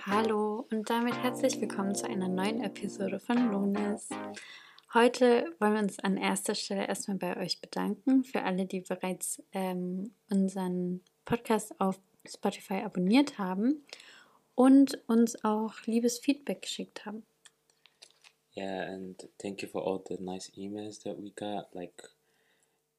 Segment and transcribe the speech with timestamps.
[0.00, 4.08] Hallo und damit herzlich willkommen zu einer neuen Episode von Lones.
[4.94, 9.42] Heute wollen wir uns an erster Stelle erstmal bei euch bedanken für alle, die bereits
[9.52, 13.84] ähm, unseren Podcast auf Spotify abonniert haben
[14.54, 17.24] und uns auch liebes Feedback geschickt haben.
[18.56, 21.74] Yeah, and thank you for all the nice emails that we got.
[21.74, 22.02] Like,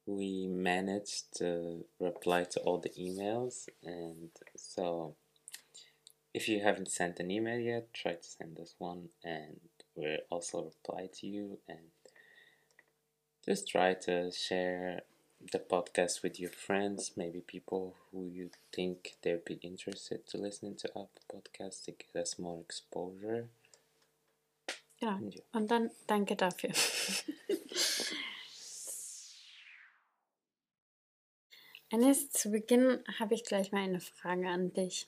[0.05, 5.15] we managed to reply to all the emails, and so
[6.33, 9.59] if you haven't sent an email yet, try to send us one, and
[9.95, 11.59] we'll also reply to you.
[11.67, 11.91] And
[13.45, 15.01] just try to share
[15.51, 20.75] the podcast with your friends, maybe people who you think they'd be interested to listen
[20.77, 23.49] to our podcast to get us more exposure.
[25.01, 25.19] Ja,
[25.51, 26.71] und dann danke dafür.
[31.91, 35.07] Eines zu Beginn habe ich gleich mal eine Frage an dich.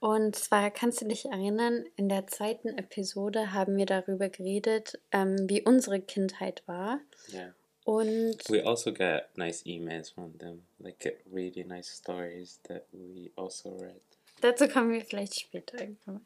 [0.00, 5.36] Und zwar kannst du dich erinnern, in der zweiten Episode haben wir darüber geredet, ähm,
[5.48, 7.00] wie unsere Kindheit war.
[7.32, 7.54] Yeah.
[7.84, 13.76] Und We also got nice emails from them, like really nice stories that we also
[13.76, 14.00] read.
[14.40, 16.24] dazu kommen wir vielleicht später irgendwann.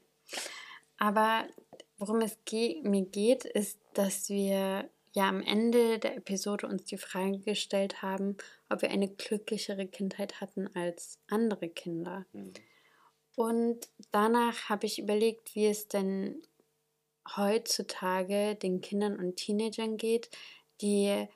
[0.98, 1.46] Aber
[1.98, 6.98] worum es ge mir geht, ist, dass wir ja am Ende der Episode uns die
[6.98, 8.36] Frage gestellt haben,
[8.68, 12.26] ob wir eine glücklichere Kindheit hatten als andere Kinder.
[12.32, 12.52] Mm.
[13.36, 16.42] Und danach habe ich überlegt, wie es denn
[17.36, 20.30] heutzutage den Kindern und Teenagern geht,
[20.80, 21.26] die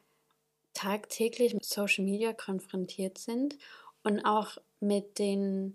[0.75, 3.59] tagtäglich mit Social Media konfrontiert sind
[4.05, 5.75] und auch mit den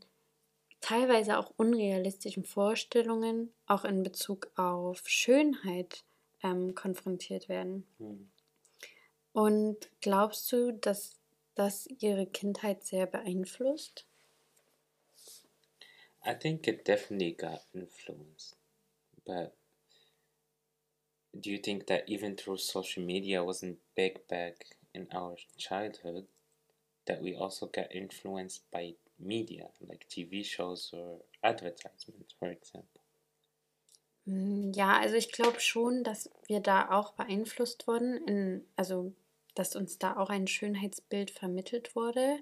[0.79, 6.03] teilweise auch unrealistischen Vorstellungen, auch in Bezug auf Schönheit,
[6.43, 7.87] ähm, konfrontiert werden.
[7.99, 8.29] Mm.
[9.31, 11.19] Und glaubst du, dass
[11.55, 14.05] das ihre Kindheit sehr beeinflusst?
[16.25, 18.55] I think it definitely got influenced,
[19.25, 19.57] but
[21.39, 26.27] do you think that even through social media wasn't big back in our childhood,
[27.05, 33.01] that we also got influenced by media, like TV shows or advertisements, for example?
[34.25, 39.13] Mm, Ja, also ich glaube schon, dass wir da auch beeinflusst wurden, in, also
[39.55, 42.39] dass uns da auch ein Schönheitsbild vermittelt wurde.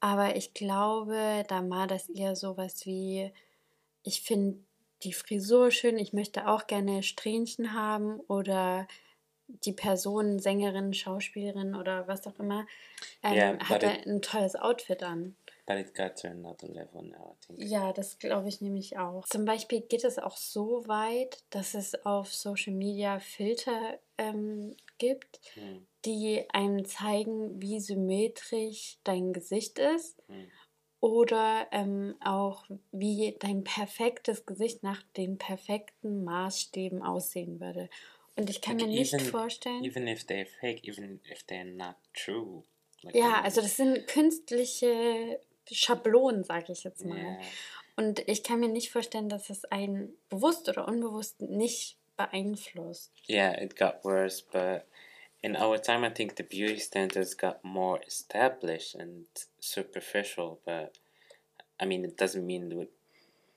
[0.00, 3.32] Aber ich glaube, da war das eher sowas wie,
[4.02, 4.58] ich finde
[5.02, 8.86] die Frisur schön, ich möchte auch gerne Strähnchen haben oder
[9.48, 12.66] die Person, Sängerin, Schauspielerin oder was auch immer,
[13.22, 15.36] ähm, Yeah, hatte it- ein tolles Outfit an.
[15.66, 17.62] But it got to another level now, I think.
[17.70, 19.26] Ja, das glaube ich nämlich auch.
[19.26, 25.40] Zum Beispiel geht es auch so weit, dass es auf Social Media Filter ähm, gibt,
[25.56, 30.44] Mm, die einem zeigen, wie symmetrisch dein Gesicht ist mm.
[31.00, 37.90] oder ähm, auch wie dein perfektes Gesicht nach den perfekten Maßstäben aussehen würde.
[38.36, 39.82] Und ich kann Like mir nicht even- vorstellen.
[39.84, 42.62] Even if they're fake, even if they're not true.
[43.02, 45.40] Like, ja, also das sind künstliche
[45.70, 47.18] Schablonen, sage ich jetzt mal.
[47.18, 47.40] yeah.
[47.96, 51.98] Und ich kann mir nicht vorstellen, dass es einen bewusst oder unbewusst nicht
[52.32, 53.08] beeinflusst.
[53.26, 54.86] Yeah, it got worse, but
[55.42, 59.24] in our time, I think the beauty standards got more established and
[59.60, 60.60] superficial.
[60.64, 60.98] But
[61.78, 62.88] I mean, it doesn't mean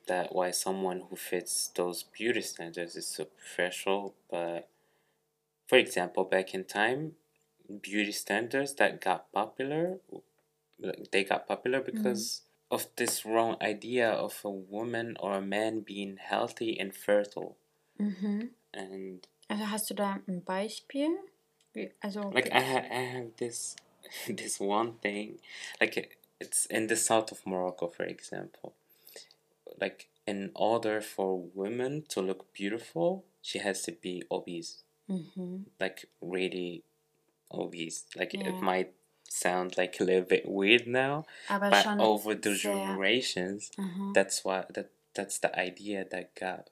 [0.08, 4.16] that why someone who fits those beauty standards is superficial.
[4.30, 4.70] But
[5.68, 7.14] for example, back in time,
[7.82, 10.00] beauty standards that got popular,
[11.12, 11.98] they got popular mm-hmm.
[11.98, 12.42] because
[12.72, 17.58] of this wrong idea of a woman or a man being healthy and fertile.
[17.98, 21.18] And Also hast du da ein Beispiel?
[22.02, 23.76] Also like I, ha- I have this
[24.28, 25.40] this one thing
[25.82, 28.74] like it's in the south of morocco for example
[29.82, 35.66] like in order for women to look beautiful she has to be obese mhm.
[35.80, 36.84] like really
[37.52, 38.50] obese like Yeah.
[38.50, 38.94] it might
[39.28, 44.14] sound like a little bit weird now aber but over the generations Mhm.
[44.14, 46.70] that's why that that's the idea that got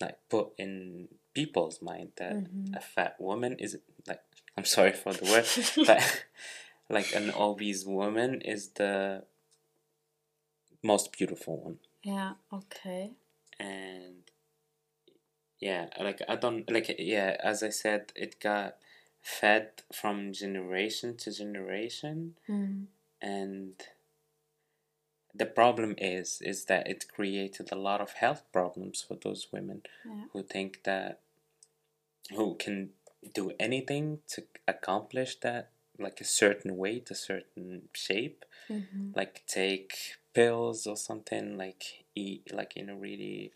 [0.00, 2.74] like put in people's mind that Mhm.
[2.76, 4.22] a fat woman is like
[4.56, 5.46] I'm sorry for the word,
[5.86, 6.24] but
[6.88, 9.24] like an obese woman is the
[10.82, 11.78] most beautiful one.
[12.02, 12.32] Yeah.
[12.52, 13.12] okay.
[13.58, 14.22] And
[15.60, 18.76] yeah, like I don't like yeah, as I said, it got
[19.20, 22.86] fed from generation to generation Mhm.
[23.20, 23.74] and
[25.34, 29.82] the problem is is that it created a lot of health problems for those women
[30.04, 30.24] Ja.
[30.32, 31.20] who think that
[32.36, 32.90] who can
[33.34, 39.12] do anything to accomplish that like a certain weight a certain shape Mhm.
[39.16, 39.92] like take
[40.32, 43.52] pills or something like eat like in a really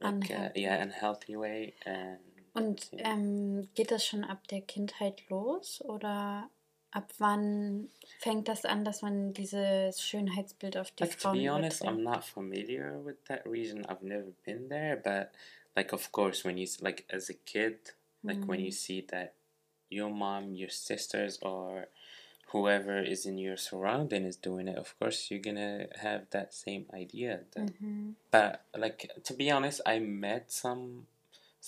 [0.00, 1.74] like uh, yeah, in a healthy way.
[1.86, 2.18] And
[2.54, 3.12] Und yeah.
[3.12, 6.50] ähm, geht das schon ab der Kindheit los oder
[6.96, 7.90] ab wann
[8.20, 12.24] fängt das an, dass man dieses Schönheitsbild auf die like to be honest, I'm not
[12.24, 13.84] familiar with that region.
[13.86, 15.30] I've never been there, but
[15.76, 17.94] like of course, when you like as a kid,
[18.24, 18.72] like when you Hm.
[18.72, 19.34] see that
[19.90, 21.88] your mom, your sisters, or
[22.52, 26.86] whoever is in your surrounding is doing it, of course you're gonna have that same
[26.94, 27.40] idea.
[27.52, 28.14] That, Mhm.
[28.30, 31.06] but like to be honest, I met some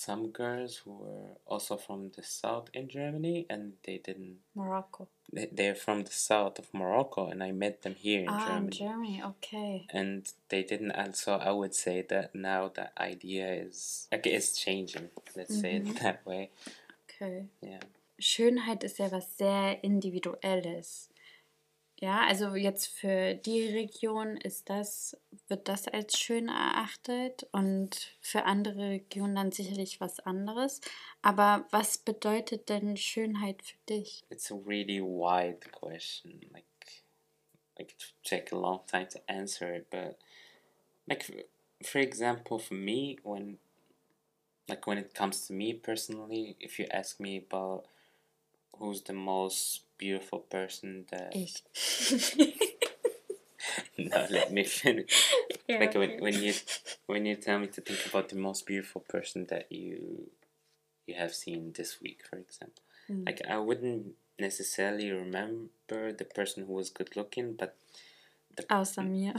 [0.07, 4.39] some girls who were also from the south in Germany, and they didn't.
[4.55, 5.09] Morocco.
[5.33, 8.71] they- They're from the south of Morocco, and I met them here in Ah, in
[8.71, 9.87] Germany Germany, okay.
[9.91, 14.53] and they didn't and so i would say that now the idea is like it's
[14.65, 15.91] changing let's say Mhm.
[15.91, 16.51] it that way
[17.05, 17.47] Okay.
[17.61, 17.81] yeah
[18.19, 21.08] Schönheit ist ja was sehr Individuelles.
[22.01, 25.17] Ja, also jetzt für die Region ist das,
[25.49, 30.81] wird das als schön erachtet und für andere Regionen dann sicherlich was anderes.
[31.23, 34.23] Aber was bedeutet denn Schönheit für dich?
[34.31, 36.65] it's a really wide question like
[37.79, 40.17] like it take a long time to answer it but
[41.09, 41.25] like
[41.83, 43.59] for example for me when
[44.69, 47.87] like when it comes to me personally if you ask me about
[48.79, 51.63] who's the most beautiful person that Ich.
[53.99, 55.33] no let me finish
[55.69, 56.21] Ja, like when, okay.
[56.21, 56.55] when you
[57.07, 60.31] when you tell me to think about the most beautiful person that you
[61.07, 63.25] you have seen this week for example Hm.
[63.27, 67.75] like i wouldn't necessarily remember the person who was good looking but
[68.57, 69.35] the, Außer mir.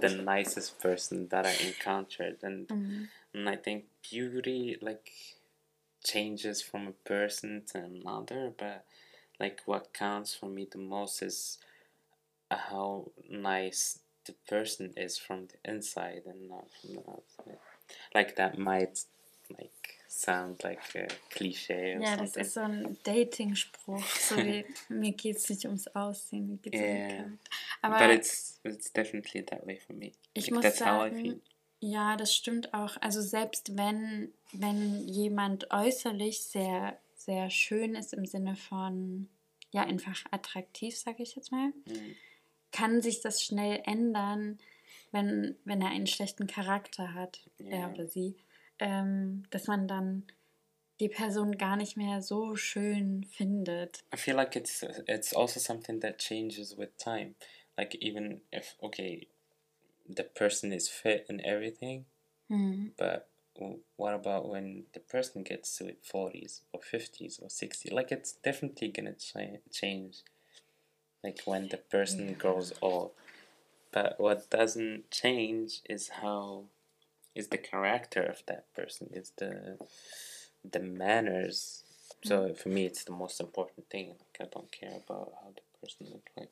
[0.00, 3.08] the nicest person that i encountered and, Mhm.
[3.34, 5.12] and i think beauty like
[6.04, 8.84] changes from a person to another but
[9.40, 11.58] like what counts for me the most is
[12.50, 17.58] how nice the person is from the inside and not from the outside.
[18.14, 19.00] Like that might
[19.58, 22.42] like sound like a cliche or Ja, das something.
[22.42, 24.04] ist so ein Dating-Spruch.
[24.04, 27.24] So wie, mir geht es nicht ums Aussehen, mir geht es um Yeah.
[27.82, 30.12] Aber but it's it's definitely that way for me.
[30.34, 31.40] Ich like muss that's how I feel.
[31.80, 32.96] Ja, das stimmt auch.
[33.00, 39.28] Also selbst wenn, wenn jemand äußerlich sehr, sehr schön ist im Sinne von,
[39.70, 42.14] ja, einfach attraktiv, sage ich jetzt mal, Mm.
[42.72, 44.58] kann sich das schnell ändern,
[45.12, 47.90] wenn, wenn er einen schlechten Charakter hat, er Yeah.
[47.92, 48.36] oder sie,
[48.78, 50.24] ähm, dass man dann
[51.00, 54.04] die Person gar nicht mehr so schön findet.
[54.12, 57.34] I feel like it's it's also something that changes with time.
[57.76, 59.28] Like even if okay,
[60.08, 62.06] the person is fit and everything,
[62.48, 62.92] Hm.
[62.96, 63.28] but
[63.96, 68.32] what about when the person gets to it 40s or 50s or 60 like it's
[68.32, 70.18] definitely gonna cha- change
[71.24, 72.34] like when the person Yeah.
[72.34, 73.12] grows old.
[73.92, 76.64] But what doesn't change is how
[77.34, 79.78] is the character of that person is the
[80.64, 81.82] the manners.
[82.24, 82.54] So hmm.
[82.54, 84.08] for me it's the most important thing.
[84.20, 85.67] Like i don't care about how the person looks like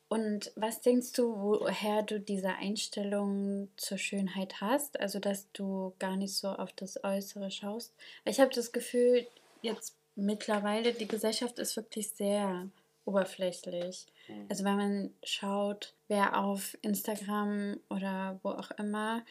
[0.08, 4.99] Und was denkst du, woher du diese Einstellung zur Schönheit hast?
[5.00, 7.94] Also, dass du gar nicht so auf das Äußere schaust?
[8.25, 9.26] Ich habe das Gefühl,
[9.62, 12.69] jetzt mittlerweile, die Gesellschaft ist wirklich sehr
[13.05, 14.06] oberflächlich.
[14.29, 14.46] Mm.
[14.48, 19.24] Also, wenn man schaut, wer auf Instagram oder wo auch immer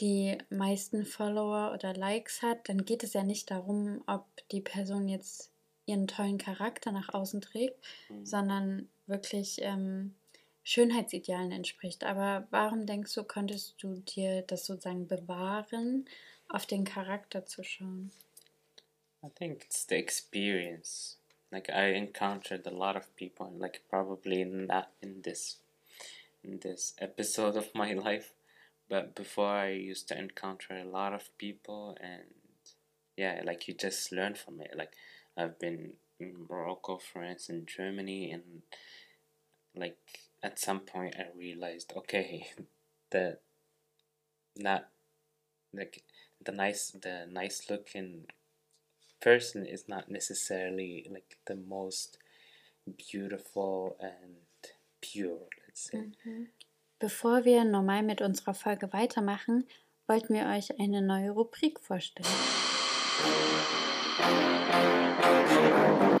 [0.00, 5.08] die meisten Follower oder Likes hat, dann geht es ja nicht darum, ob die Person
[5.08, 5.50] jetzt
[5.86, 8.24] ihren tollen Charakter nach außen trägt, Mm.
[8.24, 10.14] sondern wirklich ähm,
[10.62, 12.04] Schönheitsidealen entspricht.
[12.04, 16.08] Aber warum denkst du, konntest du dir das sozusagen bewahren,
[16.48, 18.10] auf den Charakter zu schauen?
[19.24, 21.18] I think it's the experience.
[21.50, 25.60] Like I encountered a lot of people, and like probably not in this
[26.44, 28.34] in this episode of my life,
[28.88, 32.24] but before I used to encounter a lot of people, and
[33.16, 34.76] yeah, like you just learn from it.
[34.76, 34.92] Like
[35.36, 38.62] I've been Morocco, France, and Germany, and
[39.74, 39.98] like
[40.42, 42.48] at some point I realized, okay,
[43.10, 43.40] that
[44.56, 44.88] not
[45.72, 46.02] like
[46.44, 48.24] the nice the nice looking
[49.20, 52.18] person is not necessarily like the most
[53.10, 54.36] beautiful and
[55.00, 56.48] pure let's say mhm.
[57.00, 59.68] Bevor wir normal mit unserer Folge weitermachen,
[60.08, 62.26] wollten wir euch eine neue Rubrik vorstellen.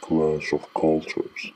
[0.00, 1.52] Clash of Cultures.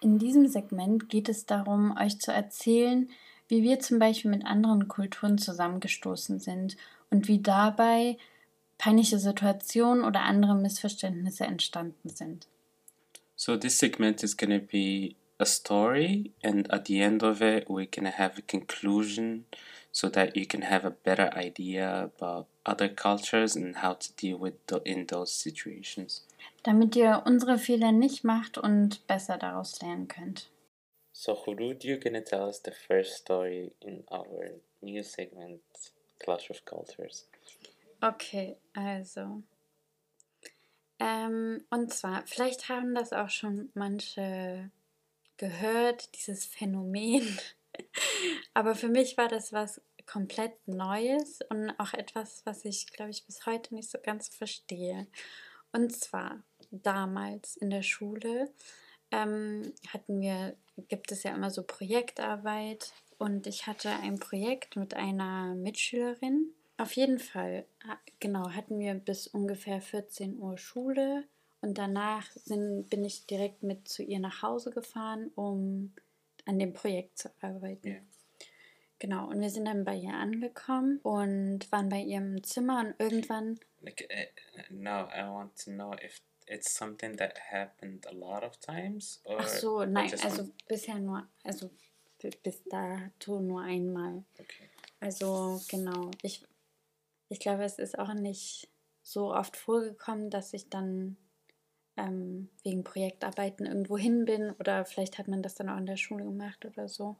[0.00, 3.08] In diesem Segment geht es darum, euch zu erzählen,
[3.48, 6.76] wie wir zum Beispiel mit anderen Kulturen zusammengestoßen sind
[7.10, 8.18] und wie dabei
[8.78, 12.46] peinliche Situationen oder andere Missverständnisse entstanden sind.
[13.36, 17.68] so this segment is going to be a story and at the end of it
[17.68, 19.44] we're going to have a conclusion
[19.96, 24.36] so that you can have a better idea about other cultures and how to deal
[24.36, 26.22] with the, in those situations.
[26.64, 30.50] Damit ihr unsere Fehler nicht macht und besser daraus lernen könnt.
[31.12, 34.50] So, Hurud, you're gonna tell us the first story in our
[34.82, 35.62] new segment,
[36.18, 37.26] Clash of Cultures.
[38.02, 39.42] Okay, also.
[41.00, 44.70] Ähm, und zwar, vielleicht haben das auch schon manche
[45.38, 47.38] gehört, dieses Phänomen.
[48.54, 53.26] Aber für mich war das was komplett Neues und auch etwas, was ich, glaube ich,
[53.26, 55.06] bis heute nicht so ganz verstehe.
[55.72, 58.50] Und zwar damals in der Schule
[59.10, 60.56] ähm, hatten wir,
[60.88, 66.52] gibt es ja immer so Projektarbeit und ich hatte ein Projekt mit einer Mitschülerin.
[66.78, 67.66] Auf jeden Fall,
[68.20, 71.24] genau, hatten wir bis ungefähr 14 Uhr Schule
[71.60, 75.94] und danach sind, bin ich direkt mit zu ihr nach Hause gefahren, um
[76.46, 77.86] an dem Projekt zu arbeiten.
[77.86, 78.02] Yeah.
[78.98, 83.60] Genau, und wir sind dann bei ihr angekommen und waren bei ihrem Zimmer und irgendwann.
[83.80, 88.58] Like, uh, no, I want to know if it's something that happened a lot of
[88.58, 89.20] times.
[89.24, 91.70] Or Ach so, nein, also bisher nur, also
[92.42, 94.24] bis dato nur einmal.
[94.38, 94.70] Okay.
[95.00, 96.42] Also genau, ich,
[97.28, 98.70] ich glaube, es ist auch nicht
[99.02, 101.16] so oft vorgekommen, dass ich dann
[101.96, 105.96] ähm, wegen Projektarbeiten irgendwo hin bin oder vielleicht hat man das dann auch in der
[105.96, 107.16] Schule gemacht oder so.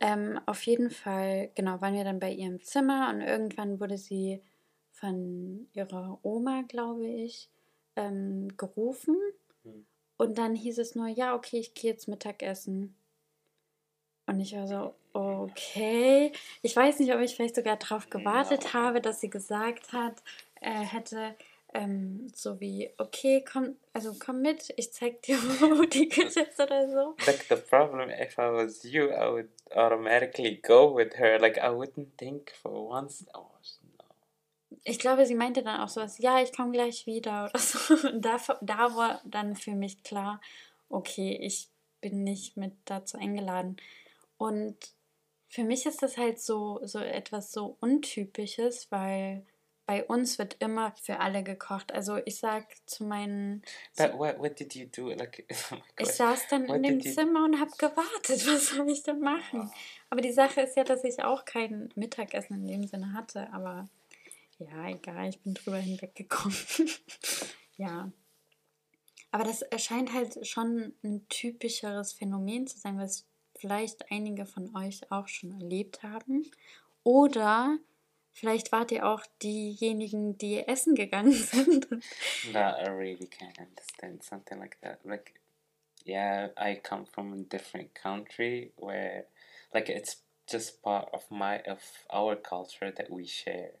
[0.00, 4.42] Ähm, auf jeden Fall, genau, waren wir dann bei ihrem Zimmer und irgendwann wurde sie
[4.90, 7.48] von ihrer Oma, glaube ich,
[7.96, 9.16] ähm, gerufen.
[9.62, 9.86] Hm.
[10.16, 12.94] Und dann hieß es nur, ja, okay, ich gehe jetzt Mittagessen.
[14.26, 16.32] Und ich war so, okay.
[16.62, 20.22] Ich weiß nicht, ob ich vielleicht sogar darauf gewartet habe, dass sie gesagt hat,
[20.60, 21.34] äh, hätte,
[21.74, 26.60] ähm, so wie, okay, komm, also komm mit, ich zeig dir, wo die Küche ist
[26.60, 27.16] oder so.
[27.26, 31.38] Like the problem, if I was you, I would automatically go with her.
[31.38, 33.26] Like I wouldn't think for once.
[33.34, 33.46] Oh,
[33.98, 34.04] no.
[34.84, 38.08] Ich glaube, sie meinte dann auch sowas, ja, ich komme gleich wieder oder so.
[38.08, 40.40] Und da, da war dann für mich klar,
[40.88, 41.68] okay, ich
[42.00, 43.76] bin nicht mit dazu eingeladen.
[44.36, 44.76] Und
[45.48, 49.46] für mich ist das halt so, so etwas so Untypisches, weil
[49.92, 51.92] bei uns wird immer für alle gekocht.
[51.92, 53.60] Also ich sag zu meinen.
[53.98, 55.10] But what, what did you do?
[55.10, 58.46] Like, oh ich saß dann in dem Zimmer und habe gewartet.
[58.46, 59.70] Was soll ich denn machen?
[60.08, 63.52] Aber die Sache ist ja, dass ich auch kein Mittagessen in dem Sinne hatte.
[63.52, 63.90] Aber
[64.58, 66.56] ja, egal, ich bin drüber hinweggekommen.
[67.76, 68.10] ja.
[69.30, 75.12] Aber das erscheint halt schon ein typischeres Phänomen zu sein, was vielleicht einige von euch
[75.12, 76.50] auch schon erlebt haben.
[77.04, 77.76] Oder
[78.32, 81.88] Vielleicht wart ihr auch diejenigen, die essen gegangen sind.
[82.52, 85.04] no, I really can't understand something like that.
[85.04, 85.34] Like,
[86.04, 89.26] yeah, I come from a different country where,
[89.72, 91.80] like, it's just part of my of
[92.12, 93.72] our culture that we share.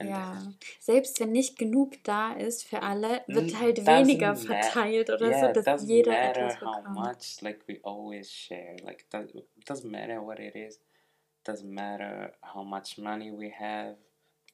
[0.00, 5.28] And ja, selbst wenn nicht genug da ist für alle, wird halt weniger verteilt oder
[5.28, 6.86] yeah, so, dass jeder etwas bekommt.
[6.86, 8.76] how much like we always share.
[8.84, 10.78] Like, it doesn't matter what it is
[11.48, 13.96] doesn't matter how much money we have.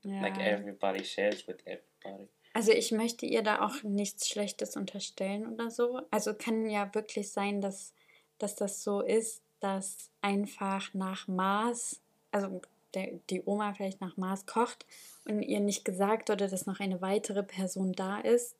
[0.02, 0.20] Ja.
[0.20, 2.28] Like everybody shares with everybody.
[2.52, 6.02] Also ich möchte ihr da auch nichts Schlechtes unterstellen oder so.
[6.10, 7.92] Also kann ja wirklich sein, dass,
[8.38, 12.62] dass das so ist, dass einfach nach Maß, also
[12.94, 14.86] der, die Oma vielleicht nach Maß kocht
[15.24, 18.56] und ihr nicht gesagt wurde, dass noch eine weitere Person da ist.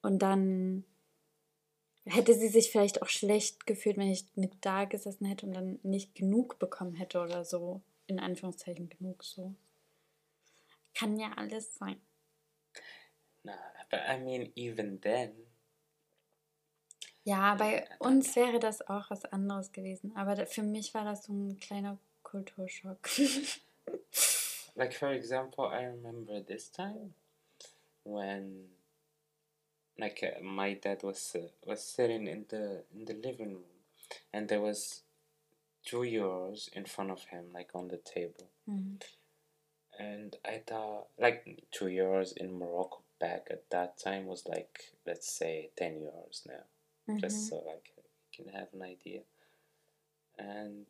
[0.00, 0.84] Und dann
[2.10, 5.78] hätte sie sich vielleicht auch schlecht gefühlt, wenn ich mit da gesessen hätte und dann
[5.82, 7.80] nicht genug bekommen hätte oder so.
[8.06, 9.54] In Anführungszeichen genug so.
[10.94, 12.00] Kann ja alles sein.
[13.42, 13.54] Na,
[13.90, 15.32] but I mean, even then.
[17.24, 20.16] Ja, bei uns wäre das auch was anderes gewesen.
[20.16, 23.08] Aber für mich war das so ein kleiner Kulturschock.
[24.74, 27.12] like, for example, I remember this time
[28.04, 28.70] when
[29.98, 33.78] like uh, my dad was uh, was sitting in the in the living room
[34.32, 35.02] and there was
[35.84, 38.96] two euros in front of him like on the table mm-hmm.
[39.98, 45.30] and i thought like two euros in morocco back at that time was like let's
[45.30, 46.64] say 10 euros now
[47.08, 47.18] mm-hmm.
[47.18, 49.20] just so like you can have an idea
[50.38, 50.86] and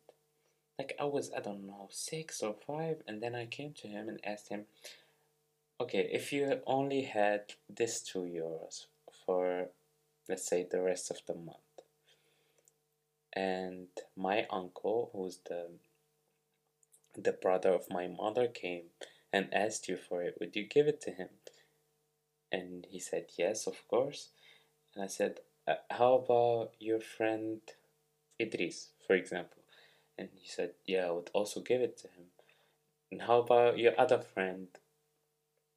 [0.77, 4.07] like i was i don't know six or five and then i came to him
[4.07, 4.65] and asked him
[5.81, 8.85] okay if you only had this two euros
[10.29, 11.57] let's say the rest of the month.
[13.33, 15.67] And my uncle who's the
[17.17, 18.85] the brother of my mother came
[19.33, 20.37] and asked you for it.
[20.39, 21.29] Would you give it to him?
[22.51, 24.29] And he said yes of course.
[24.95, 27.61] And i said uh, how about your friend
[28.39, 29.63] idris for example?
[30.17, 32.27] And he said yeah i would also give it to him.
[33.11, 34.67] And how about your other friend,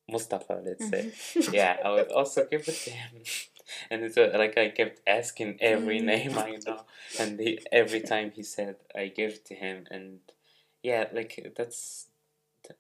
[0.09, 0.61] Mustafa?
[0.65, 1.13] Let's say,
[1.53, 3.23] yeah, I would also give it to him.
[3.91, 6.05] And it's uh, like I kept asking every Mm.
[6.05, 6.81] name I know,
[7.19, 10.21] and he, every time he said, I gave it to him, and
[10.83, 12.07] yeah, like that's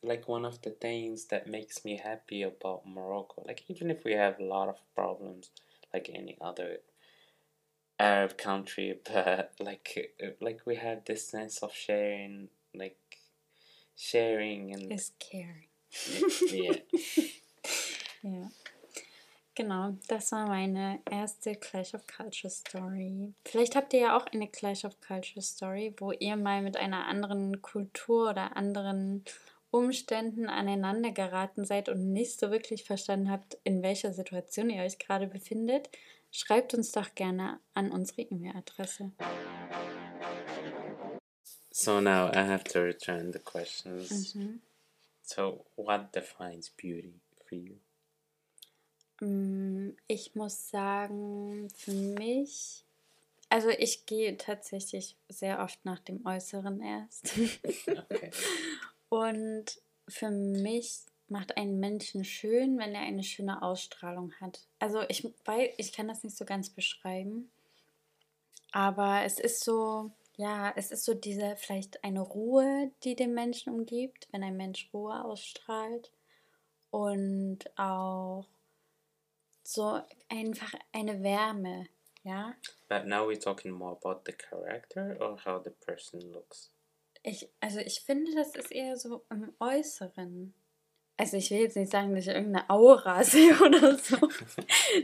[0.03, 3.43] like one of the things that makes me happy about Morocco.
[3.47, 5.51] Like even if we have a lot of problems,
[5.93, 6.79] like any other
[7.99, 12.99] Arab country, but like like we have this sense of sharing, like
[13.97, 15.69] sharing and Is caring.
[16.51, 16.79] yeah.
[18.23, 18.51] Ja.
[19.55, 23.35] Genau, das war meine erste Clash of Culture Story.
[23.45, 27.07] Vielleicht habt ihr ja auch eine Clash of Culture Story, wo ihr mal mit einer
[27.07, 29.25] anderen Kultur oder anderen
[29.71, 34.99] Umständen aneinander geraten seid und nicht so wirklich verstanden habt, in welcher Situation ihr euch
[34.99, 35.91] gerade befindet.
[36.31, 39.13] Schreibt uns doch gerne an unsere E-Mail-Adresse.
[41.71, 44.35] So now I have to return the questions.
[44.35, 44.61] Mhm.
[45.23, 47.77] So what defines beauty for you?
[49.23, 52.85] Mm, Ich muss sagen, für mich,
[53.49, 57.31] also ich gehe tatsächlich sehr oft nach dem Äußeren erst.
[57.87, 58.31] Okay.
[59.09, 64.67] Und für mich macht einen Menschen schön, wenn er eine schöne Ausstrahlung hat.
[64.81, 67.51] Also ich weiß, ich kann das nicht so ganz beschreiben,
[68.73, 73.73] aber es ist so, ja, es ist so diese vielleicht eine Ruhe, die den Menschen
[73.73, 76.11] umgibt, wenn ein Mensch Ruhe ausstrahlt
[76.91, 78.47] und auch
[79.63, 81.87] so einfach eine Wärme,
[82.25, 82.55] ja.
[82.89, 86.71] But now we're talking more about the character or how the person looks.
[87.23, 90.55] Ich, also ich finde, das ist eher so im Äußeren.
[91.17, 94.17] Also ich will jetzt nicht sagen, dass ich irgendeine Aura sehe oder so.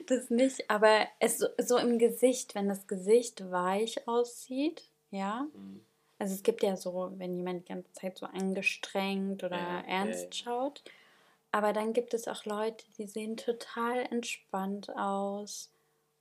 [0.07, 5.47] Das nicht, aber es so, im Gesicht, wenn das Gesicht weich aussieht, ja.
[5.55, 5.81] Mm.
[6.18, 9.87] Also es gibt ja so, wenn jemand die ganze Zeit so angestrengt oder Ja, ja,
[9.87, 10.44] ernst ja.
[10.44, 10.83] schaut.
[11.50, 15.70] Aber dann gibt es auch Leute, die sehen total entspannt aus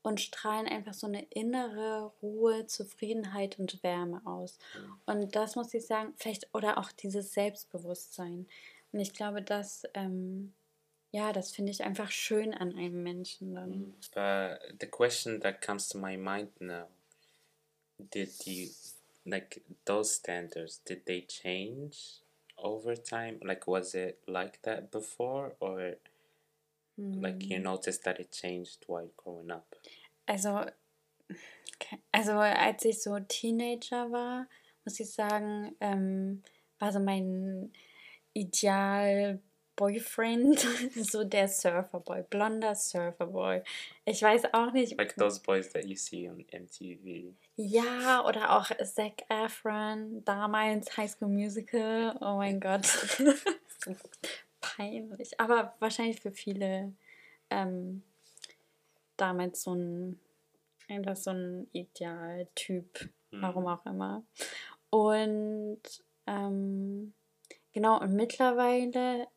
[0.02, 4.58] und strahlen einfach so eine innere Ruhe, Zufriedenheit und Wärme aus.
[5.06, 8.48] Und das muss ich sagen, vielleicht, oder auch dieses Selbstbewusstsein.
[8.94, 10.54] Und ich glaube, das, ähm,
[11.12, 13.94] ja, das finde ich einfach schön an einem Menschen dann.
[14.14, 16.88] But the question that comes to my mind now,
[17.98, 18.70] did you
[19.26, 20.82] like those standards?
[20.84, 22.22] Did they change
[22.58, 23.40] over time?
[23.44, 25.94] Like was it like that before, or
[26.98, 27.64] like you hmm.
[27.64, 29.76] noticed that it changed while growing up?
[30.28, 30.66] Also,
[32.12, 34.48] also als ich so Teenager war,
[34.84, 36.44] muss ich sagen, ähm,
[36.80, 37.72] war so mein
[38.34, 39.40] Ideal
[39.76, 40.60] Boyfriend,
[40.96, 43.62] so der Surferboy, blonder Surferboy.
[44.06, 44.98] Ich weiß auch nicht.
[44.98, 47.34] Like those boys that you see on MTV.
[47.58, 52.16] Ja, oder auch Zac Efron, damals High School Musical.
[52.22, 52.88] Oh mein Gott.
[54.62, 55.40] peinlich.
[55.40, 56.94] Aber wahrscheinlich für viele
[57.50, 58.04] ähm,
[59.18, 60.20] damals so ein,
[60.88, 63.68] einfach so ein Idealtyp, warum Mm.
[63.68, 64.24] auch immer.
[64.90, 65.82] Und
[66.28, 67.14] ähm,
[67.74, 69.28] genau, und mittlerweile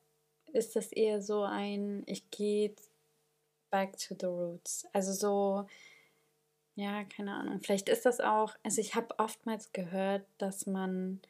[0.52, 2.74] ist das eher so ein, ich gehe
[3.70, 4.86] back to the roots.
[4.92, 5.66] Also so,
[6.74, 7.60] ja, keine Ahnung.
[7.60, 11.20] Vielleicht ist das auch, also ich habe oftmals gehört, dass man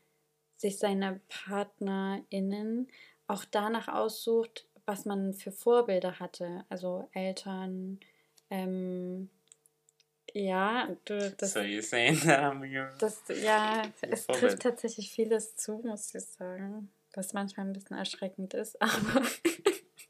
[0.56, 2.88] sich seine PartnerInnen
[3.26, 6.64] auch danach aussucht, was man für Vorbilder hatte.
[6.68, 8.00] Also Eltern,
[8.50, 9.30] ähm,
[10.34, 12.54] ja, du, das, so you're saying that
[12.98, 14.40] das, ja, es Vorbild.
[14.40, 16.90] trifft tatsächlich vieles zu, muss ich sagen.
[17.14, 19.26] Was manchmal ein bisschen erschreckend ist, aber.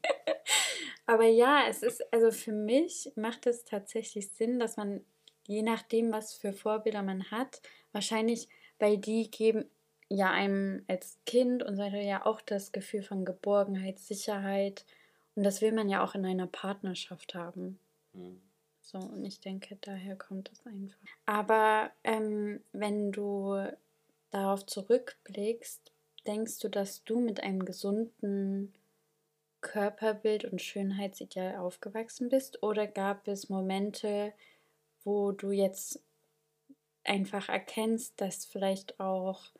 [1.05, 5.03] aber ja, es ist, also für mich macht es tatsächlich Sinn, dass man,
[5.51, 7.61] je nachdem, was für Vorbilder man hat,
[7.91, 8.47] wahrscheinlich,
[8.79, 9.65] weil die geben
[10.07, 14.85] ja einem als Kind und so weiter ja auch das Gefühl von Geborgenheit, Sicherheit.
[15.35, 17.79] Und das will man ja auch in einer Partnerschaft haben.
[18.13, 18.37] Mm.
[18.81, 20.97] So, und ich denke, daher kommt es einfach.
[21.25, 23.69] Aber ähm, wenn du
[24.31, 25.91] darauf zurückblickst,
[26.25, 28.73] denkst du, dass du mit einem gesunden
[29.61, 32.63] Körperbild und Schönheitsideal aufgewachsen bist?
[32.63, 34.33] Oder gab es Momente,
[35.03, 35.99] wo du jetzt
[37.03, 39.51] einfach erkennst, dass vielleicht auch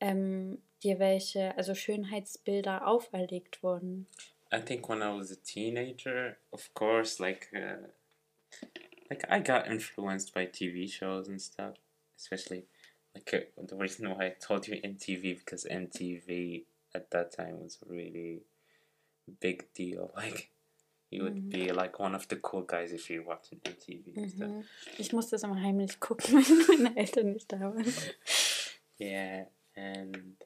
[0.00, 4.06] ähm, dir welche, also Schönheitsbilder auferlegt wurden?
[4.52, 7.86] I think when I was a teenager, of course, like uh,
[9.08, 11.76] like I got influenced by TV shows and stuff,
[12.16, 12.66] especially
[13.14, 17.78] like uh, the reason why I told you MTV because MTV at that time was
[17.86, 18.42] a really
[19.40, 20.12] big deal.
[20.16, 20.50] Like
[21.10, 21.50] you would Mhm.
[21.50, 24.14] be like one of the cool guys if you're watching MTV.
[24.14, 24.64] Mhm.
[24.98, 26.34] Ich musste es immer heimlich gucken,
[26.68, 27.84] wenn meine Eltern nicht da waren.
[28.98, 30.36] Yeah, and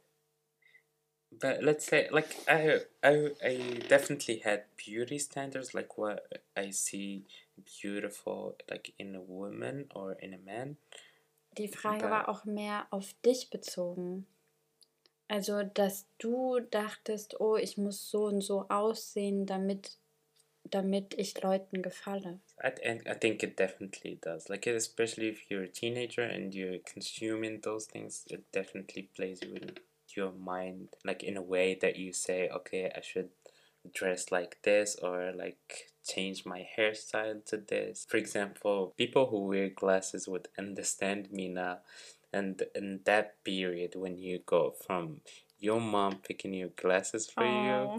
[1.30, 6.22] but let's say like I, I I definitely had beauty standards like what
[6.56, 7.24] I see
[7.82, 10.76] beautiful like in a woman or in a man.
[11.58, 14.26] Die Frage war auch mehr auf dich bezogen.
[15.28, 19.96] Also, dass du dachtest, oh, ich muss so und so aussehen, damit,
[20.70, 22.40] damit ich Leuten gefalle.
[22.62, 22.72] I,
[23.06, 24.48] I think it definitely does.
[24.48, 29.78] Like, especially if you're a teenager and you're consuming those things, it definitely plays with
[30.16, 33.30] your mind, like in a way that you say, okay, I should
[33.92, 38.06] dress like this or like change my hairstyle to this.
[38.08, 41.78] For example, people who wear glasses would understand me now.
[42.32, 45.20] And in that period, when you go from
[45.64, 47.98] your mom picking your glasses for you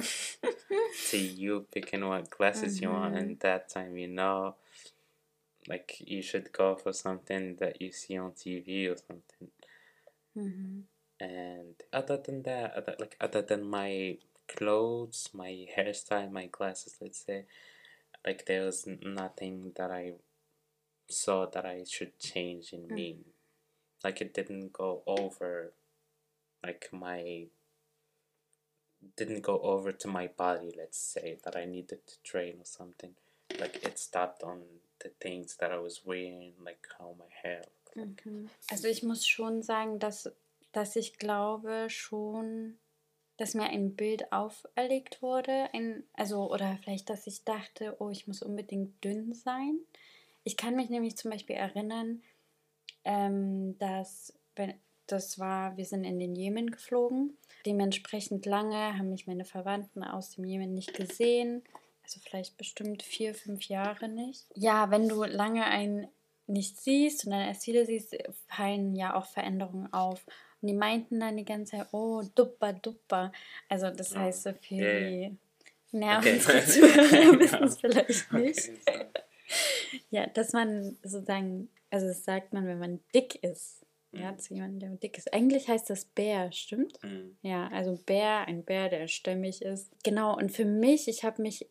[1.10, 2.84] to you picking what glasses mm-hmm.
[2.84, 4.56] you want, and that time you know,
[5.68, 9.50] like you should go for something that you see on TV or something.
[10.38, 10.80] Mm-hmm.
[11.20, 17.26] And other than that, other, like other than my clothes, my hairstyle, my glasses, let's
[17.26, 17.46] say,
[18.26, 20.14] like there was nothing that I
[21.08, 22.92] saw that I should change in mm.
[22.92, 23.18] me.
[24.04, 25.72] Like it didn't go over
[26.66, 27.48] like my
[29.18, 33.14] didn't go over to my body, let's say, that I needed to train or something.
[33.60, 34.62] Like it stopped on
[35.00, 37.62] the things that I was wearing, like how my hair
[37.96, 38.26] like.
[38.26, 38.50] Mhm.
[38.72, 40.32] Also ich muss schon sagen, dass,
[40.72, 42.78] dass ich glaube schon
[43.38, 48.28] dass mir ein Bild auferlegt wurde, ein, also oder vielleicht, dass ich dachte, oh, ich
[48.28, 49.80] muss unbedingt dünn sein.
[50.44, 52.24] Ich kann mich nämlich zum Beispiel erinnern,
[53.04, 54.34] ähm, dass
[55.08, 57.38] das war, wir sind in den Jemen geflogen.
[57.66, 61.64] Dementsprechend lange haben mich meine Verwandten aus dem Jemen nicht gesehen.
[62.04, 64.46] Also vielleicht bestimmt vier, fünf Jahre nicht.
[64.56, 66.08] Ja, wenn du lange einen
[66.48, 68.16] nicht siehst und dann erst wieder siehst,
[68.48, 70.26] fallen ja auch Veränderungen auf.
[70.62, 73.32] Und die meinten dann die ganze Zeit, oh, duppa, duppa.
[73.70, 75.10] Also das heißt so viel yeah.
[75.10, 75.38] wie,
[75.92, 76.34] naja, okay.
[76.34, 78.72] unsere Zuhörer wissen es vielleicht nicht.
[78.88, 79.06] Okay,
[80.10, 83.85] ja, dass man sozusagen, also das sagt man, wenn man dick ist.
[84.18, 84.40] Ja, mhm.
[84.40, 85.34] zu jemandem, der dick ist.
[85.34, 87.02] Eigentlich heißt das Bär, stimmt?
[87.04, 87.38] Mhm.
[87.42, 89.92] Ja, also Bär, ein Bär, der stämmig ist.
[90.04, 91.70] Genau, und für mich, ich habe mich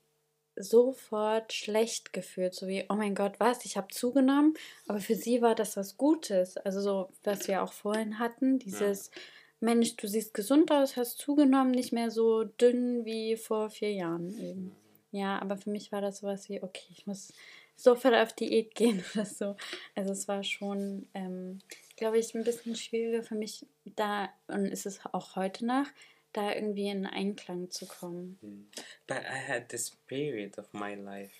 [0.56, 4.54] sofort schlecht gefühlt, so wie, oh mein Gott, was, ich habe zugenommen,
[4.86, 9.10] aber für sie war das was Gutes, also so, was wir auch vorhin hatten, dieses,
[9.12, 9.20] ja.
[9.60, 14.38] Mensch, du siehst gesund aus, hast zugenommen, nicht mehr so dünn wie vor vier Jahren
[14.38, 14.76] eben.
[15.14, 17.32] Ja, aber für mich war das sowas wie, okay, ich muss
[17.76, 19.56] sofort auf Diät gehen oder so.
[19.94, 21.60] Also es war schon, ähm,
[21.96, 25.86] glaube ich, ein bisschen schwieriger für mich da, und ist es auch heute noch,
[26.32, 28.38] da irgendwie in Einklang zu kommen.
[28.42, 28.66] Mm.
[29.06, 31.36] But I had this period of my life,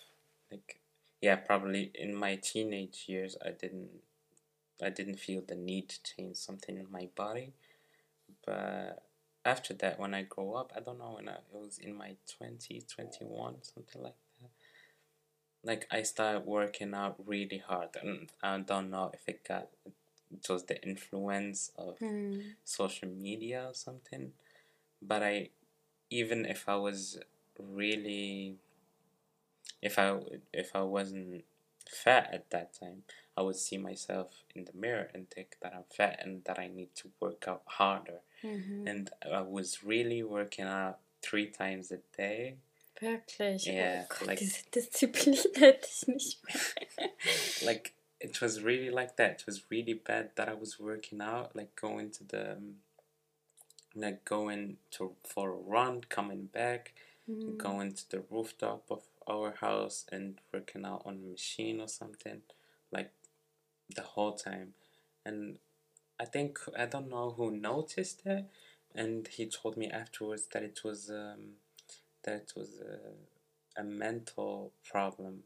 [0.52, 0.78] like
[1.20, 3.90] yeah, probably in my teenage years, I didn't,
[4.80, 7.54] I didn't feel the need to change something in my body,
[8.46, 9.02] but
[9.44, 12.16] after that, when I grow up, I don't know when I it was in my
[12.38, 14.50] 20, 21, something like that.
[15.62, 20.48] Like I started working out really hard, and I don't know if it got it
[20.48, 22.42] was the influence of mm.
[22.64, 24.32] social media or something
[25.06, 25.50] but I
[26.10, 27.18] even if I was
[27.58, 28.56] really
[29.82, 30.18] if I
[30.52, 31.44] if I wasn't
[31.88, 33.02] fat at that time,
[33.36, 36.68] I would see myself in the mirror and think that I'm fat and that I
[36.68, 38.20] need to work out harder.
[38.42, 38.86] Mm-hmm.
[38.86, 42.56] And I was really working out three times a day.
[43.00, 43.66] Wirklich?
[43.66, 44.04] Yeah.
[44.04, 47.10] Oh Gott, like, diese Disziplin hätte ich nicht mehr.
[47.64, 49.40] like, it was really like that.
[49.40, 52.76] It was really bad that I was working out, like going to the um,
[53.94, 56.94] like going to for a run, coming back,
[57.30, 57.56] mm.
[57.56, 62.42] going to the rooftop of our house and working out on a machine or something,
[62.90, 63.10] like
[63.94, 64.74] the whole time.
[65.24, 65.58] And
[66.20, 68.46] I think I don't know who noticed it,
[68.94, 71.56] and he told me afterwards that it was um,
[72.22, 73.00] that it was a,
[73.80, 75.42] a mental problem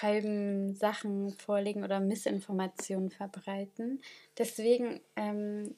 [0.00, 4.02] halben Sachen vorlegen oder Missinformationen verbreiten.
[4.38, 5.74] Deswegen ähm,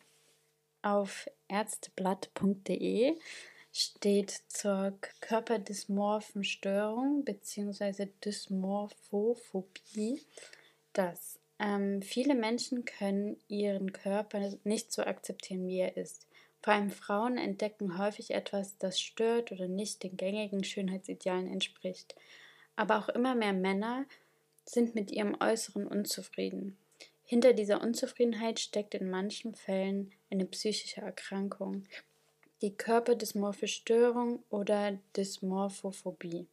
[0.83, 3.19] auf ärzteblatt.de
[3.73, 8.09] steht zur körperdysmorphen Störung bzw.
[8.25, 10.21] Dysmorphophobie,
[10.93, 16.29] dass ähm, viele Menschen können ihren Körper nicht so akzeptieren, wie er ist.
[16.65, 22.15] Vor allem Frauen entdecken häufig etwas, das stört oder nicht den gängigen Schönheitsidealen entspricht.
[22.75, 24.07] Aber auch immer mehr Männer
[24.65, 26.79] sind mit ihrem Äußeren unzufrieden.
[27.23, 31.85] Hinter dieser Unzufriedenheit steckt in manchen Fällen eine psychische Erkrankung,
[32.63, 36.47] die körperdysmorphe Störung oder Dysmorphophobie.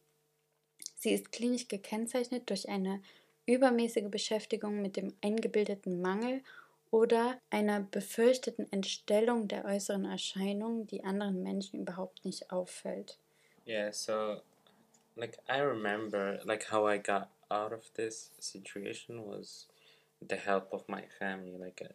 [0.94, 3.00] Sie ist klinisch gekennzeichnet durch eine
[3.46, 6.42] übermäßige Beschäftigung mit dem eingebildeten Mangel
[6.92, 13.18] oder einer befürchteten Entstellung der äußeren Erscheinung, die anderen Menschen überhaupt nicht auffällt.
[13.66, 14.42] Yeah, so
[15.16, 19.66] like I remember like how I got out of this situation was
[20.20, 21.94] the help of my family like uh,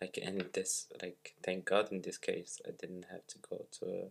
[0.00, 3.86] like in this like thank God in this case I didn't have to go to
[3.86, 4.10] a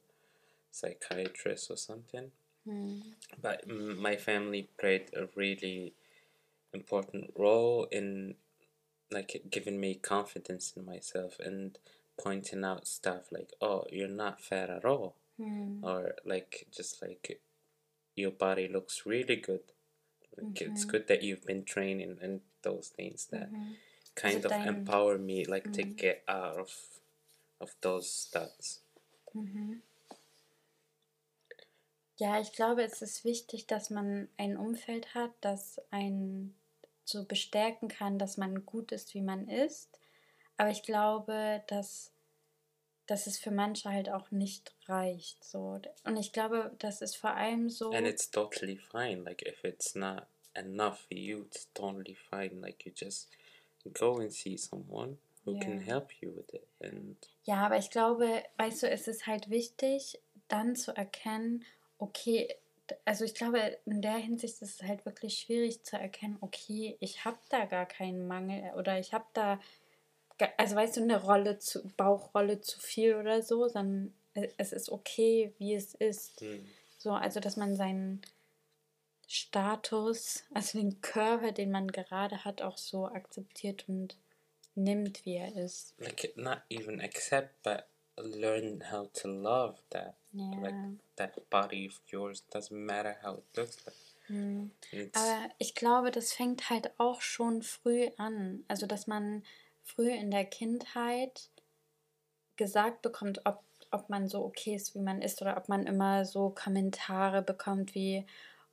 [0.71, 2.31] psychiatrist or something
[2.65, 3.01] Hm.
[3.41, 5.93] but mm, my family played a really
[6.73, 8.35] important role in
[9.11, 11.77] like giving me confidence in myself and
[12.17, 15.83] pointing out stuff like oh you're not fat at all Hm.
[15.83, 17.41] or like just like
[18.15, 19.61] your body looks really good
[20.37, 20.85] like it's Mhm.
[20.85, 23.77] good that you've been training and those things that Mhm.
[24.15, 25.97] kind of empower me like to Mhm.
[25.97, 26.71] get out of
[27.61, 28.81] of those studs
[29.33, 29.81] Mhm.
[32.17, 36.53] Ja, ich glaube, es ist wichtig, dass man ein Umfeld hat, das einen
[37.09, 39.89] so bestärken kann, dass man gut ist, wie man ist.
[40.57, 42.11] Aber ich glaube, dass,
[43.07, 45.43] dass es für manche halt auch nicht reicht.
[45.43, 45.79] So.
[46.03, 47.91] Und ich glaube, das ist vor allem so.
[47.91, 52.85] and it's totally fine like if it's not enough for you it's totally fine like
[52.85, 53.29] you just
[53.93, 55.85] go and see someone who can Yeah.
[55.85, 60.19] help you with it and Ja, aber ich glaube, weißt du, es ist halt wichtig,
[60.49, 61.65] dann zu erkennen,
[61.97, 62.53] okay,
[63.05, 67.25] also ich glaube, in der Hinsicht ist es halt wirklich schwierig zu erkennen, okay, ich
[67.25, 69.59] habe da gar keinen Mangel oder ich habe da,
[70.57, 74.89] also weißt du, eine Rolle zu, Bauchrolle zu viel oder so, sondern e- es ist
[74.89, 76.41] okay, wie es ist.
[76.41, 76.65] mm,
[76.97, 78.21] So, also dass man seinen
[79.27, 84.17] Status, also den Körper, den man gerade hat, auch so akzeptiert und
[84.75, 85.93] nimmt, wie er ist.
[85.99, 87.83] like not even accept but
[88.17, 90.51] learn how to love that Ja.
[90.61, 90.75] like
[91.15, 93.95] that body of yours doesn't matter how it looks like
[94.29, 94.71] Hm.
[94.91, 98.63] it's Aber ich glaube, das fängt halt auch schon früh an.
[98.67, 99.43] Also, dass man
[99.81, 101.49] früh in der Kindheit
[102.55, 106.25] gesagt bekommt, ob, ob man so okay ist, wie man ist, oder ob man immer
[106.25, 108.25] so Kommentare bekommt wie,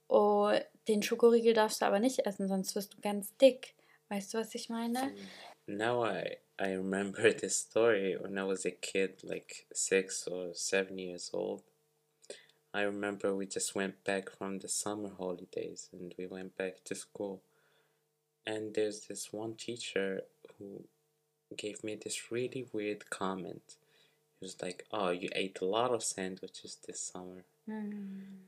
[0.08, 0.52] oh,
[0.88, 3.74] den Schokoriegel darfst du aber nicht essen, sonst wirst du ganz dick.
[4.10, 5.14] Weißt du, was ich meine?
[5.66, 10.98] now I I remember this story when I was a kid, like six or seven
[10.98, 11.62] years old.
[12.72, 16.94] I remember we just went back from the summer holidays and we went back to
[16.94, 17.40] school.
[18.46, 20.22] And there's this one teacher
[20.58, 20.84] who
[21.56, 23.76] gave me this really weird comment.
[24.38, 27.44] He was like, Oh, you ate a lot of sandwiches this summer.
[27.66, 28.40] Hm.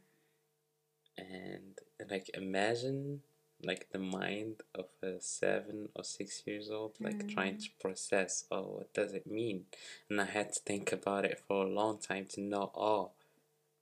[1.16, 1.79] And
[2.11, 3.23] like imagine
[3.62, 7.81] like the mind of a seven or six years old like trying to mm.
[7.81, 9.64] process oh what does it mean?
[10.09, 13.11] And i had to think about it for a long time to know oh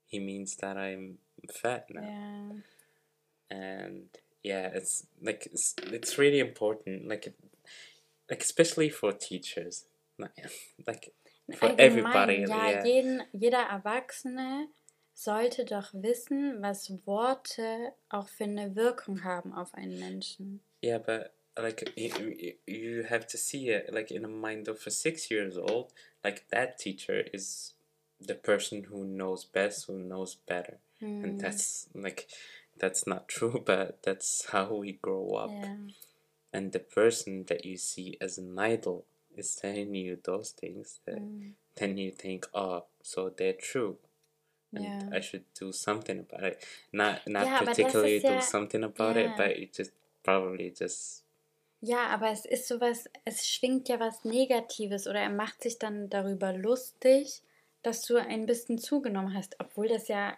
[0.06, 1.18] he means that i'm
[1.52, 2.02] fat now.
[2.02, 3.56] Ja.
[3.56, 4.04] and
[4.42, 7.34] yeah it's like it's, it's really important like
[8.30, 9.84] like especially for teachers.
[10.18, 10.50] Like
[10.86, 11.12] like
[11.56, 12.82] for everybody ja, yeah.
[12.82, 14.68] Jeden, jeder Erwachsene
[15.16, 20.60] sollte doch wissen, was Worte auch für eine Wirkung haben auf einen Menschen.
[20.84, 25.30] Yeah, but like you, have to see it like in the mind of a six
[25.30, 25.92] years old.
[26.22, 27.74] Like that teacher is
[28.20, 31.24] the person who knows best, who knows better, Hm.
[31.24, 31.38] and hmm.
[31.38, 32.28] that's like
[32.78, 35.50] that's not true, but that's how we grow up.
[35.50, 35.76] Ja.
[36.52, 41.00] And the person that you see as an idol is telling you those things.
[41.06, 41.56] That Hm.
[41.74, 43.96] then you think, oh, so they're true.
[44.72, 45.18] And Ja.
[45.18, 46.58] I should do something about it.
[46.92, 49.26] Not not Ja, particularly do ja- something about ja.
[49.30, 51.24] it, but you just probably just.
[51.80, 56.08] Ja, aber es ist sowas, es schwingt ja was Negatives oder er macht sich dann
[56.10, 57.42] darüber lustig,
[57.82, 60.36] dass du ein bisschen zugenommen hast, obwohl das ja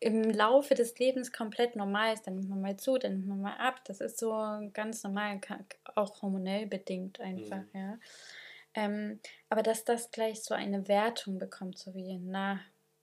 [0.00, 2.26] im Laufe des Lebens komplett normal ist.
[2.26, 3.84] Dann nimmt man mal zu, dann nimmt man mal ab.
[3.86, 4.30] Das ist so
[4.72, 5.40] ganz normal,
[5.96, 7.80] auch hormonell bedingt einfach, mhm.
[7.80, 7.98] ja.
[8.74, 12.60] Ähm, aber dass das gleich so eine Wertung bekommt, so wie, na,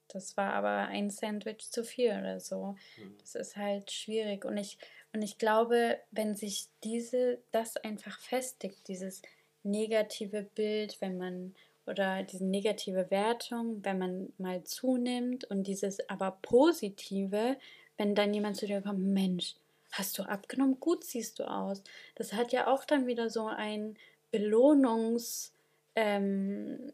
[0.08, 2.76] das war aber ein Sandwich zu viel oder so.
[2.98, 3.18] Mhm.
[3.20, 4.46] Das ist halt schwierig.
[4.46, 4.78] Und ich,
[5.14, 9.22] und ich glaube, wenn sich diese, das einfach festigt, dieses
[9.64, 11.56] negative Bild, wenn man
[11.88, 17.58] oder diese negative Wertung, wenn man mal zunimmt und dieses aber positive,
[17.98, 19.56] wenn dann jemand zu dir kommt, Mensch,
[19.92, 21.84] hast du abgenommen, gut siehst du aus.
[22.16, 23.98] Das hat ja auch dann wieder so einen
[24.32, 25.52] Belohnungswert,
[25.96, 26.92] ähm,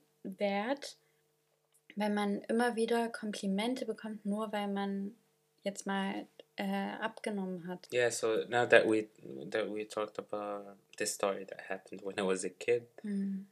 [1.95, 5.15] wenn man immer wieder Komplimente bekommt, nur weil man
[5.63, 7.88] jetzt mal äh, abgenommen hat.
[7.91, 9.10] Yeah, so now that we
[9.49, 13.45] that we talked about the story that happened when I was a kid, mm.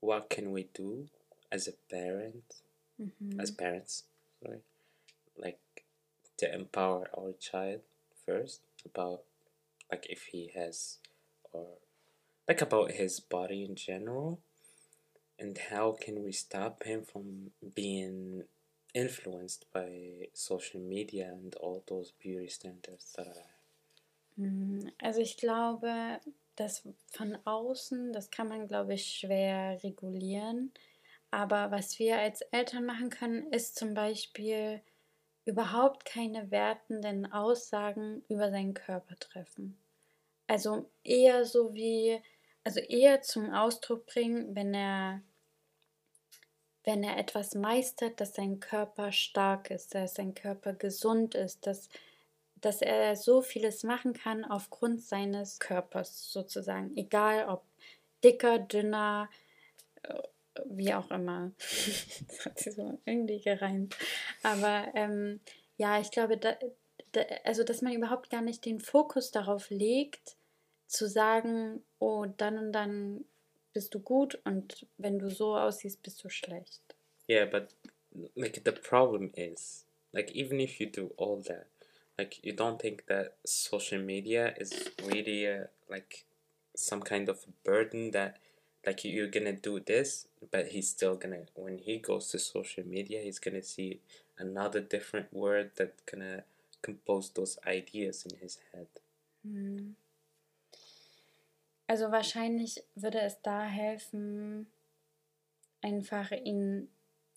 [0.00, 1.06] what can we do
[1.50, 2.62] as a parent,
[3.00, 3.40] mm-hmm.
[3.40, 4.04] as parents,
[4.42, 4.62] sorry,
[5.36, 5.60] like
[6.38, 7.80] to empower our child
[8.26, 9.22] first about
[9.90, 10.98] like if he has
[11.52, 11.78] or
[12.48, 14.40] like about his body in general
[15.44, 18.44] and how can we stop him from being
[18.94, 23.54] influenced by social media and all those beauty standards that are
[24.38, 26.20] mm, also ich glaube
[26.56, 30.72] das von außen, das kann man, glaube ich, schwer regulieren.
[31.30, 34.80] Aber was wir als Eltern machen können, ist zum Beispiel
[35.44, 39.76] überhaupt keine wertenden Aussagen über seinen Körper treffen.
[40.46, 42.20] Also eher so wie,
[42.62, 45.22] also eher zum Ausdruck bringen, wenn er,
[46.84, 51.88] wenn er etwas meistert, dass sein Körper stark ist, dass sein Körper gesund ist, dass
[52.64, 57.62] dass er so vieles machen kann aufgrund seines Körpers sozusagen, egal ob
[58.22, 59.28] dicker, dünner,
[60.02, 60.14] äh,
[60.64, 61.52] wie auch immer.
[61.58, 63.94] das hat sich so irgendwie gereimt.
[64.42, 65.40] Aber ähm,
[65.76, 66.56] ja, ich glaube, da,
[67.12, 70.36] da, also dass man überhaupt gar nicht den Fokus darauf legt,
[70.86, 73.26] zu sagen, oh, dann und dann
[73.74, 76.80] bist du gut und wenn du so aussiehst, bist du schlecht.
[77.28, 77.74] Yeah, but
[78.36, 81.66] like the problem is, like even if you do all that,
[82.18, 86.24] like you don't think that social media is really a, like
[86.76, 88.38] some kind of burden that
[88.86, 93.22] like you're gonna do this but he's still gonna when he goes to social media
[93.22, 94.00] he's gonna see
[94.38, 96.42] another different word that's gonna
[96.82, 98.88] compose those ideas in his head
[99.46, 99.94] hm.
[101.86, 104.66] Also wahrscheinlich würde es da helfen
[105.82, 106.88] einfach ihn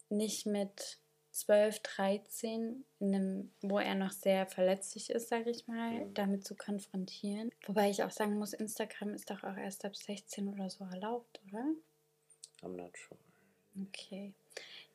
[0.09, 0.99] nicht mit
[1.31, 6.13] 12, 13, in einem, wo er noch sehr verletzlich ist, sage ich mal, mhm.
[6.15, 7.51] damit zu konfrontieren.
[7.67, 11.39] Wobei ich auch sagen muss, Instagram ist doch auch erst ab 16 oder so erlaubt,
[11.47, 11.63] oder?
[12.63, 13.19] I'm not sure.
[13.89, 14.33] Okay.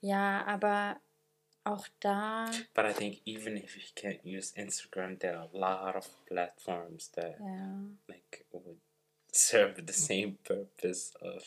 [0.01, 1.01] Ja, aber
[1.62, 2.51] auch da.
[2.75, 7.12] But I think even if you can't use Instagram, there are a lot of platforms
[7.12, 7.85] that yeah.
[8.09, 8.81] like would
[9.33, 11.42] serve the same purpose of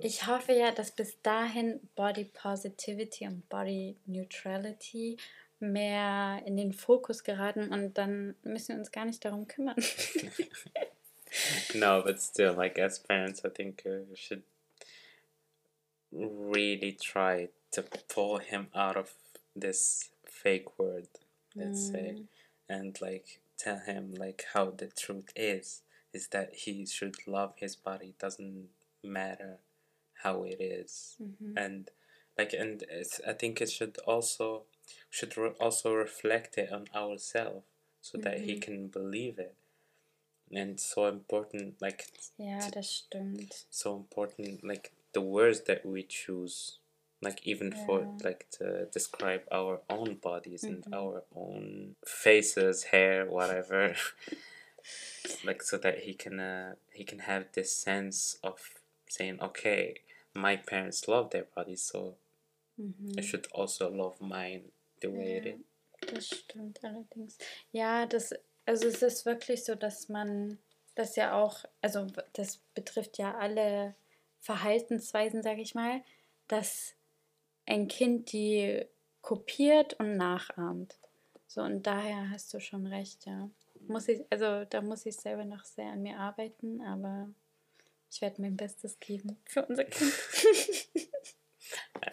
[0.00, 5.18] ich hoffe ja, dass bis dahin Body Positivity und Body Neutrality
[5.60, 9.76] mehr in den Fokus geraten und dann müssen wir uns gar nicht darum kümmern.
[11.74, 14.42] no, but still, like as parents, I think uh, we should
[16.10, 19.14] really try to pull him out of
[19.54, 21.08] this fake word,
[21.54, 21.92] let's mm.
[21.92, 22.16] say,
[22.68, 25.82] and like tell him like how the truth is,
[26.12, 28.14] is that he should love his body.
[28.18, 28.68] Doesn't
[29.02, 29.58] matter
[30.22, 31.16] how it is.
[31.22, 31.56] Mm-hmm.
[31.56, 31.90] and
[32.38, 32.84] like and
[33.26, 34.62] I think it should also
[35.10, 37.64] should re- also reflect it on ourselves
[38.00, 38.24] so mm-hmm.
[38.24, 38.60] that he mm-hmm.
[38.60, 39.54] can believe it
[40.50, 46.78] and so important like yeah das stimmt so important like the words that we choose
[47.22, 47.86] like even yeah.
[47.86, 50.82] for like to describe our own bodies mm-hmm.
[50.82, 53.94] and our own faces hair whatever
[55.44, 59.96] like so that he can uh, he can have this sense of saying okay
[60.34, 62.16] my parents love their bodies, so
[62.80, 63.18] mhm.
[63.18, 64.62] I should also love mine
[65.00, 65.60] the way ja, it is.
[66.00, 67.38] Das stimmt allerdings.
[67.70, 68.34] Ja, das,
[68.66, 70.58] also es ist wirklich so, dass man
[70.94, 73.94] das ja auch, also das betrifft ja alle
[74.40, 76.02] Verhaltensweisen, sage ich mal,
[76.48, 76.94] dass
[77.66, 78.84] ein Kind die
[79.20, 80.98] kopiert und nachahmt.
[81.46, 83.48] So, und daher hast du schon recht, ja.
[83.88, 87.28] Muss ich, also da muss ich selber noch sehr an mir arbeiten, aber
[88.10, 90.12] ich werde mein Bestes geben für unser Kind.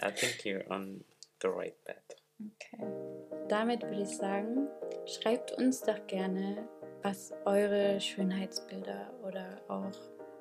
[0.01, 1.03] I think you're on
[1.41, 2.15] the right path.
[2.39, 2.85] Okay.
[3.47, 4.67] Damit würde ich sagen,
[5.05, 6.67] schreibt uns doch gerne
[7.03, 9.91] was eure Schönheitsbilder oder auch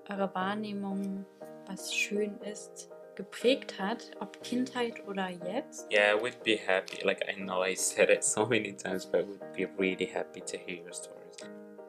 [0.08, 1.24] eure Wahrnehmung,
[1.66, 5.90] was schön ist, geprägt hat, ob Kindheit oder jetzt.
[5.92, 7.04] Yeah, we'd be happy.
[7.04, 10.56] Like I know I said it so many times, but we'd be really happy to
[10.56, 11.17] hear your stories.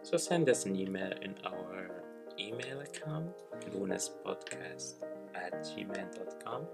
[0.09, 2.01] So send us an email in our
[2.39, 3.29] email account,
[3.71, 5.03] lunaspodcast
[5.35, 6.67] at gmail.com.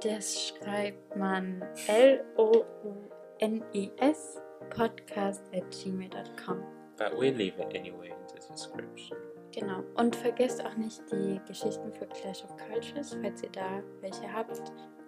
[0.00, 2.58] Das schreibt man L-O-U-N-E-S
[4.70, 6.64] podcast at gmail.com.
[6.96, 9.16] But we leave it anyway in the description.
[9.52, 9.84] Genau.
[9.94, 14.60] Und vergesst auch nicht die Geschichten für Clash of Cultures, falls ihr da welche habt.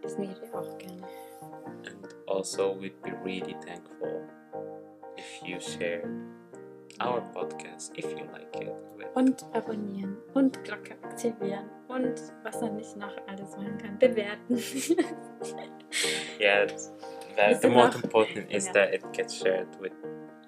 [0.02, 1.02] Das wir auch gerne.
[1.86, 4.28] And also, we'd be really thankful
[5.18, 6.08] if you share
[7.00, 8.72] our podcast, if you like it.
[9.14, 14.56] Und abonnieren und Glocke aktivieren und was man nicht noch alles machen kann, bewerten.
[16.40, 16.64] yeah,
[17.50, 18.72] Is the most important is Yeah.
[18.74, 19.92] that it gets shared with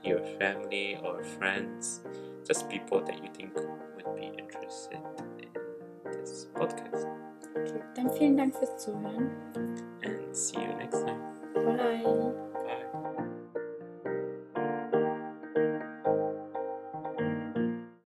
[0.05, 2.03] your family or friends,
[2.47, 4.99] just people that you think would be interested
[5.39, 5.49] in
[6.21, 7.07] this podcast.
[7.57, 9.31] okay, dann vielen Dank fürs Zuhören.
[10.05, 11.21] And see you next time.
[11.55, 12.52] Bye.